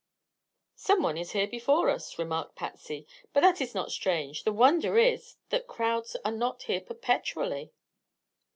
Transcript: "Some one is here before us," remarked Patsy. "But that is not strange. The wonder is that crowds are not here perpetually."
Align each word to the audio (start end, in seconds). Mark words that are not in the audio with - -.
"Some 0.77 1.03
one 1.03 1.15
is 1.15 1.33
here 1.33 1.45
before 1.45 1.87
us," 1.91 2.17
remarked 2.17 2.55
Patsy. 2.55 3.05
"But 3.33 3.41
that 3.41 3.61
is 3.61 3.75
not 3.75 3.91
strange. 3.91 4.45
The 4.45 4.51
wonder 4.51 4.97
is 4.97 5.35
that 5.49 5.67
crowds 5.67 6.15
are 6.25 6.31
not 6.31 6.63
here 6.63 6.81
perpetually." 6.81 7.71